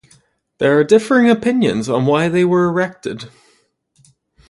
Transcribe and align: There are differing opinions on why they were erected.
There 0.57 0.79
are 0.79 0.83
differing 0.83 1.29
opinions 1.29 1.87
on 1.87 2.07
why 2.07 2.27
they 2.27 2.43
were 2.43 2.65
erected. 2.65 3.29